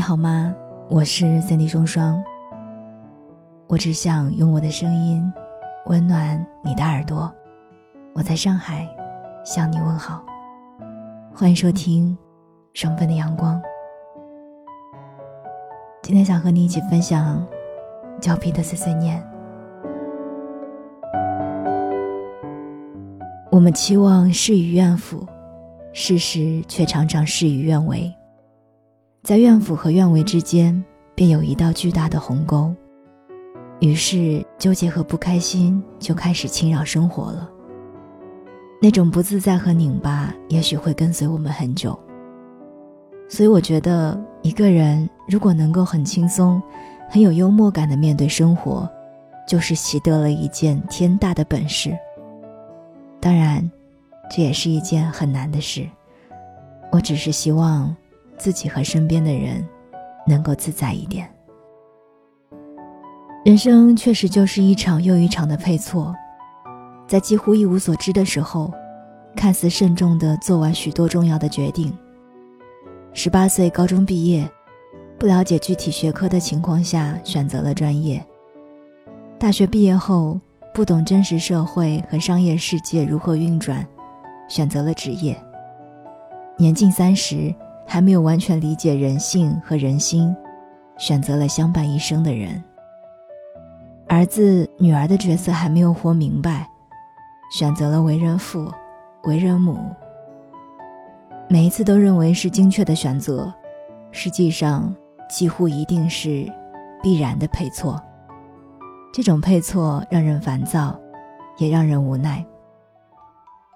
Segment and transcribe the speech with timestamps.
[0.00, 0.56] 你好吗？
[0.88, 2.24] 我是三 D 双双。
[3.66, 5.30] 我只想用我的声音
[5.88, 7.30] 温暖你的耳朵。
[8.14, 8.88] 我在上海
[9.44, 10.24] 向你问好，
[11.34, 12.16] 欢迎收听
[12.72, 13.60] 双份的阳光。
[16.00, 17.46] 今天想和你一起分享
[18.22, 19.22] 胶皮的碎碎念。
[23.50, 25.26] 我们期望事与愿符，
[25.92, 28.10] 事实却常常事与愿违。
[29.22, 30.82] 在愿符和愿违之间，
[31.14, 32.74] 便有一道巨大的鸿沟，
[33.78, 37.48] 于是纠结和不开心就开始侵扰生活了。
[38.80, 41.96] 那种不自在和拧巴，也许会跟随我们很久。
[43.28, 46.60] 所以，我觉得一个人如果能够很轻松、
[47.10, 48.88] 很有幽默感的面对生活，
[49.46, 51.94] 就是习得了一件天大的本事。
[53.20, 53.70] 当然，
[54.34, 55.86] 这也是一件很难的事。
[56.90, 57.94] 我只是希望。
[58.40, 59.62] 自己和身边的人，
[60.26, 61.30] 能够自在一点。
[63.44, 66.14] 人生确实就是一场又一场的配错，
[67.06, 68.72] 在几乎一无所知的时候，
[69.36, 71.92] 看似慎重的做完许多重要的决定。
[73.12, 74.50] 十八岁高中毕业，
[75.18, 78.24] 不了解具体学科的情况下选择了专业。
[79.38, 80.40] 大学毕业后，
[80.72, 83.86] 不懂真实社会和商业世界如何运转，
[84.48, 85.36] 选择了职业。
[86.56, 87.54] 年近三十。
[87.92, 90.32] 还没有完全理解人性和人心，
[90.96, 92.62] 选择了相伴一生的人。
[94.06, 96.70] 儿子、女儿的角色还没有活明白，
[97.50, 98.72] 选择了为人父、
[99.24, 99.76] 为人母。
[101.48, 103.52] 每一次都认为是精确的选择，
[104.12, 104.94] 实际上
[105.28, 106.48] 几乎一定是
[107.02, 108.00] 必然的配错。
[109.12, 110.96] 这种配错让人烦躁，
[111.58, 112.46] 也让人无奈。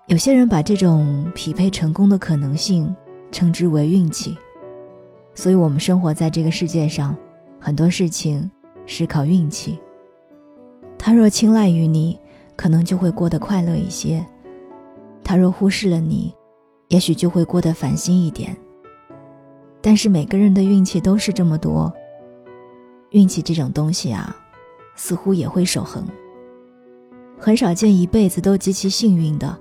[0.07, 2.95] 有些人把这种匹配成功的可能性。
[3.35, 4.39] 称之为运气，
[5.35, 7.17] 所以我们生活在这个世界上，
[7.59, 8.49] 很多事情
[8.87, 9.77] 是靠运气。
[10.97, 12.17] 他若青睐于你，
[12.55, 14.25] 可能就会过得快乐一些；
[15.25, 16.33] 他若忽视了你，
[16.87, 18.57] 也许就会过得烦心一点。
[19.83, 21.93] 但是每个人的运气都是这么多，
[23.11, 24.35] 运气这种东西啊，
[24.95, 26.07] 似乎也会守恒。
[27.37, 29.59] 很少见一辈子都极其幸运的，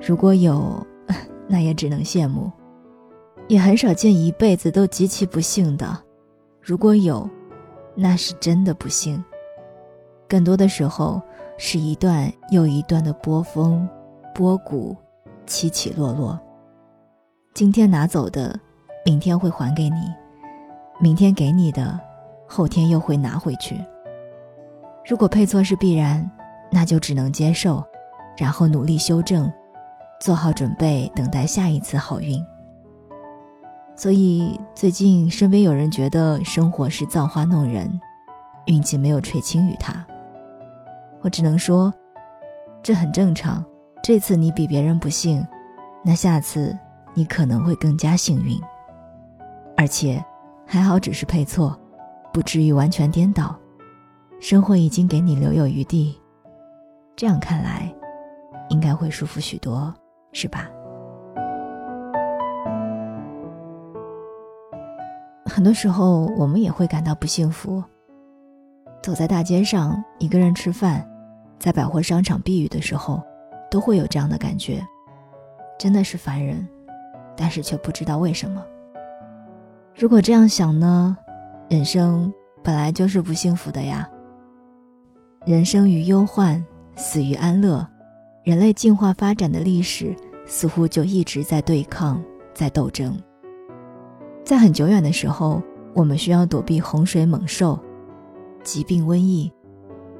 [0.00, 0.84] 如果有，
[1.46, 2.50] 那也只能羡慕。
[3.48, 5.98] 也很少见一辈子都极其不幸的，
[6.60, 7.28] 如果有，
[7.94, 9.22] 那是真的不幸。
[10.28, 11.20] 更多的时候，
[11.58, 13.86] 是一段又一段的波峰、
[14.34, 14.96] 波谷，
[15.46, 16.38] 起起落落。
[17.52, 18.58] 今天拿走的，
[19.04, 19.98] 明天会还给你；
[20.98, 22.00] 明天给你的，
[22.48, 23.78] 后天又会拿回去。
[25.06, 26.30] 如果配错是必然，
[26.70, 27.84] 那就只能接受，
[28.38, 29.52] 然后努力修正，
[30.18, 32.42] 做好准备，等待下一次好运。
[33.94, 38.00] 所以最近身边有人觉得生活是造化弄人，
[38.66, 40.04] 运气没有垂青于他。
[41.20, 41.92] 我只能说，
[42.82, 43.64] 这很正常。
[44.02, 45.46] 这次你比别人不幸，
[46.02, 46.76] 那下次
[47.14, 48.60] 你可能会更加幸运。
[49.76, 50.22] 而且
[50.66, 51.78] 还好只是配错，
[52.32, 53.56] 不至于完全颠倒。
[54.40, 56.18] 生活已经给你留有余地，
[57.14, 57.94] 这样看来，
[58.70, 59.94] 应该会舒服许多，
[60.32, 60.68] 是吧？
[65.52, 67.84] 很多时候，我们也会感到不幸福。
[69.02, 71.06] 走在大街上，一个人吃饭，
[71.58, 73.22] 在百货商场避雨的时候，
[73.70, 74.82] 都会有这样的感觉，
[75.78, 76.66] 真的是烦人，
[77.36, 78.64] 但是却不知道为什么。
[79.94, 81.14] 如果这样想呢，
[81.68, 82.32] 人生
[82.62, 84.08] 本来就是不幸福的呀。
[85.44, 86.64] 人生于忧患，
[86.96, 87.86] 死于安乐，
[88.42, 92.24] 人类进化发展的历史似乎就一直在对抗，
[92.54, 93.14] 在斗争。
[94.44, 95.62] 在很久远的时候，
[95.94, 97.78] 我们需要躲避洪水猛兽、
[98.64, 99.50] 疾病瘟疫；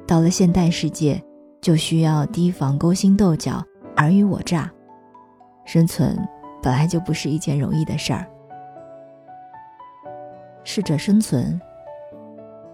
[0.07, 1.21] 到了现代世界，
[1.61, 3.63] 就需要提防勾心斗角、
[3.97, 4.71] 尔虞我诈。
[5.65, 6.17] 生存
[6.61, 8.25] 本来就不是一件容易的事儿。
[10.63, 11.59] 适者生存，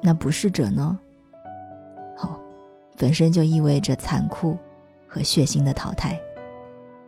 [0.01, 0.97] 那不适者呢？
[2.19, 2.39] 哦，
[2.95, 4.57] 本身就意味着残酷
[5.07, 6.19] 和血腥的淘汰。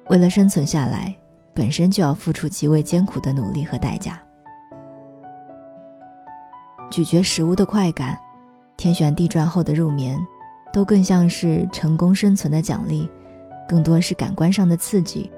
[0.09, 1.15] 为了生存下来，
[1.53, 4.21] 本身就要付出极为艰苦的努力和代价。
[6.91, 8.19] 咀嚼食物的快感，
[8.75, 10.19] 天旋地转后的入眠，
[10.73, 13.09] 都更像是成功生存的奖励，
[13.65, 15.31] 更多是感官上的刺激。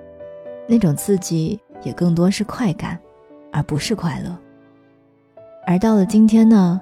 [0.68, 3.00] 那种刺激也更多是快感，
[3.52, 4.36] 而不是快乐。
[5.68, 6.82] 而到了今天呢，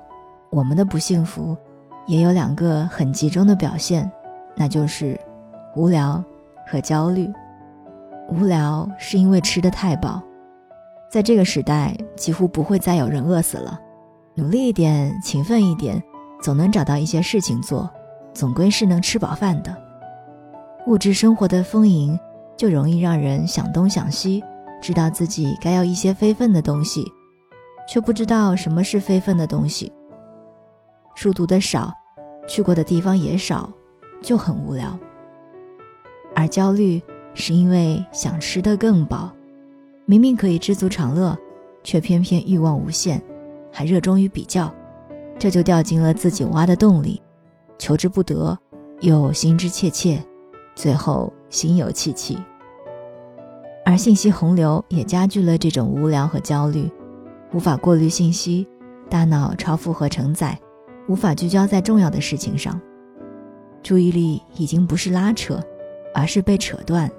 [0.49, 1.55] 我们的不幸福，
[2.07, 4.09] 也有两个很集中的表现，
[4.55, 5.19] 那就是
[5.75, 6.23] 无聊
[6.65, 7.29] 和焦虑。
[8.29, 10.21] 无聊是因为吃的太饱，
[11.09, 13.77] 在这个时代，几乎不会再有人饿死了。
[14.41, 16.01] 努力一点，勤奋一点，
[16.41, 17.87] 总能找到一些事情做，
[18.33, 19.77] 总归是能吃饱饭的。
[20.87, 22.19] 物质生活的丰盈，
[22.57, 24.43] 就容易让人想东想西，
[24.81, 27.05] 知道自己该要一些非分的东西，
[27.87, 29.93] 却不知道什么是非分的东西。
[31.13, 31.93] 书读的少，
[32.47, 33.71] 去过的地方也少，
[34.23, 34.97] 就很无聊。
[36.35, 36.99] 而焦虑，
[37.35, 39.31] 是因为想吃得更饱。
[40.07, 41.37] 明明可以知足常乐，
[41.83, 43.21] 却偏偏欲望无限，
[43.71, 44.73] 还热衷于比较，
[45.39, 47.21] 这就掉进了自己挖的洞里，
[47.77, 48.57] 求之不得，
[48.99, 50.21] 又心之切切，
[50.75, 52.37] 最后心有戚戚。
[53.83, 56.89] 而信息洪流也加剧了这种无聊和焦虑，
[57.53, 58.67] 无法过滤信息，
[59.09, 60.57] 大脑超负荷承载，
[61.07, 62.79] 无法聚焦在重要的事情上，
[63.81, 65.59] 注意力已经不是拉扯，
[66.13, 67.09] 而是被扯断。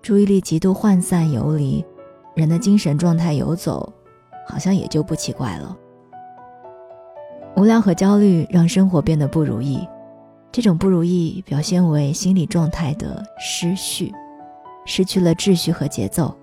[0.00, 1.84] 注意力极度涣散游离，
[2.34, 3.92] 人的精神状态游走，
[4.50, 5.76] 好像也就不奇怪了。
[7.56, 9.86] 无聊和焦虑让生活变得不如意，
[10.50, 14.12] 这种不如意表现为心理状态的失序，
[14.84, 16.34] 失去了秩序和节奏，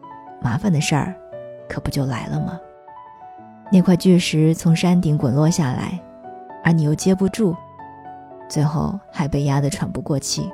[0.41, 1.13] 麻烦的事儿
[1.67, 2.59] 可不就来了吗？
[3.71, 5.99] 那块巨石从山顶滚落下来，
[6.63, 7.55] 而你又接不住，
[8.47, 10.49] 最后还被压得喘不过气。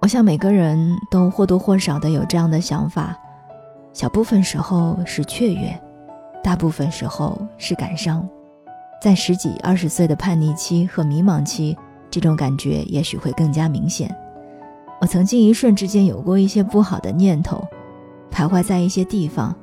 [0.00, 3.18] 我想每个人都或多或少的有这样的想法，
[3.92, 5.78] 小部分时候是雀跃，
[6.42, 8.26] 大部分时候是感伤。
[9.02, 11.76] 在十几二十岁的叛逆期和迷茫期，
[12.10, 14.14] 这种感觉也许会更加明显。
[15.00, 17.66] 我曾经一瞬之间有过一些不好的念头，
[18.30, 19.54] 徘徊在一些地方，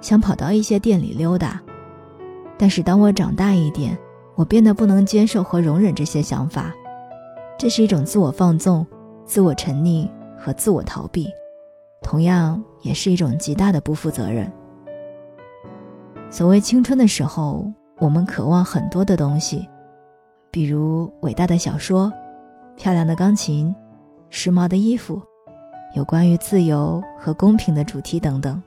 [0.00, 1.60] 想跑到一些店里溜达。
[2.58, 3.96] 但是当我长大一点，
[4.34, 6.72] 我变得不能接受和容忍这些想法，
[7.58, 8.86] 这是一种自我放纵。
[9.24, 11.28] 自我沉溺和自我逃避，
[12.02, 14.50] 同样也是一种极大的不负责任。
[16.30, 17.64] 所谓青春的时候，
[17.98, 19.68] 我们渴望很多的东西，
[20.50, 22.12] 比如伟大的小说、
[22.76, 23.74] 漂亮的钢琴、
[24.30, 25.20] 时髦的衣服、
[25.94, 28.62] 有关于自由和公平的主题等等。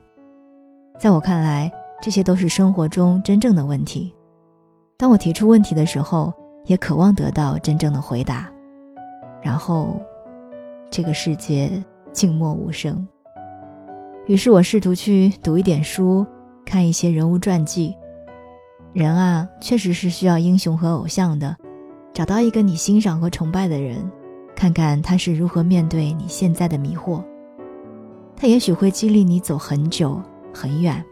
[0.98, 4.14] 在我看来，这些都是生活中真正的问题。
[4.96, 6.32] 当我提出问题的时候，
[6.64, 8.50] 也渴望得到真正的回答，
[9.42, 10.00] 然后。
[10.88, 11.82] 这个世界
[12.12, 13.06] 静默无声。
[14.26, 16.26] 于是我试图去读一点书，
[16.64, 17.94] 看一些人物传记。
[18.92, 21.56] 人啊，确实是需要英雄和偶像的。
[22.12, 24.10] 找到一个你欣赏和崇拜的人，
[24.54, 27.22] 看看他是如何面对你现在的迷惑。
[28.34, 30.20] 他也许会激励你走很久
[30.52, 31.04] 很远。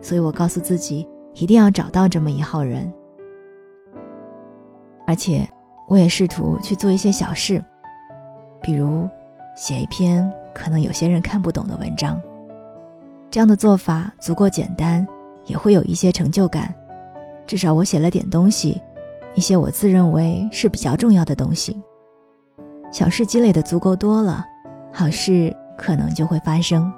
[0.00, 2.92] 所以我告诉自己，一定要找到这么一号人。
[5.06, 5.48] 而且，
[5.86, 7.62] 我也试图去做一些小事。
[8.62, 9.08] 比如，
[9.54, 12.20] 写一篇可能有些人看不懂的文章。
[13.30, 15.06] 这样的做法足够简单，
[15.46, 16.74] 也会有一些成就感。
[17.46, 18.80] 至少我写了点东西，
[19.34, 21.80] 一些我自认为是比较重要的东西。
[22.92, 24.44] 小事积累的足够多了，
[24.92, 26.92] 好事可能就会发生。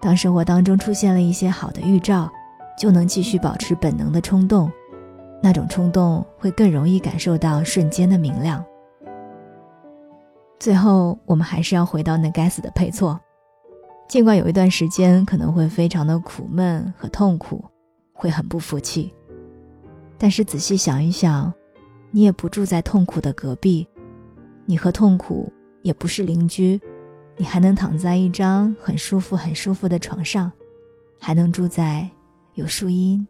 [0.00, 2.28] 当生活当中出现了一些好的预兆，
[2.76, 4.70] 就能继续保持本能的冲动。
[5.42, 8.64] 那种冲动会更容易感受到瞬间的明亮。
[10.60, 13.18] 最后，我们还是要回到那该死的配错。
[14.06, 17.64] 尽管有一段时间可能会非常的苦闷和痛苦，
[18.12, 19.10] 会很不服气，
[20.18, 21.50] 但是仔细想一想，
[22.10, 23.88] 你也不住在痛苦的隔壁，
[24.66, 26.78] 你和痛苦也不是邻居，
[27.38, 30.52] 你还能躺在一张很舒服、很舒服的床上，
[31.18, 32.06] 还能住在
[32.52, 33.26] 有树荫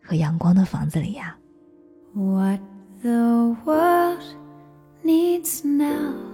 [0.00, 1.36] 和阳光的房子里呀。
[2.12, 2.60] What
[3.02, 4.22] the world
[5.02, 6.33] needs now.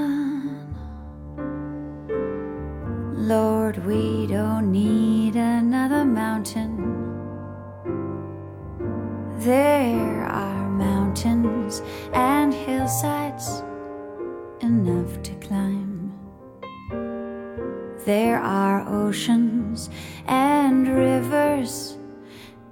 [3.21, 6.75] Lord, we don't need another mountain.
[9.37, 13.61] There are mountains and hillsides
[14.61, 16.11] enough to climb.
[18.05, 19.91] There are oceans
[20.25, 21.99] and rivers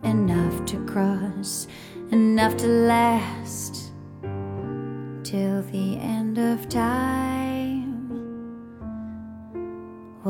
[0.01, 1.67] enough to cross,
[2.11, 3.91] enough to last
[5.23, 7.28] till the end of time.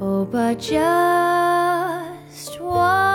[0.00, 0.80] oh, but just
[2.60, 3.09] one.